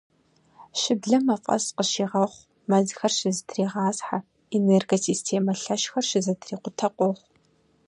[0.79, 4.17] Щыблэм мафӏэс къыщигъэхъу, мэзхэр щызэтригъасхьэ,
[4.55, 7.23] энергосистемэ лъэщхэр щызэтрикъутэ къохъу.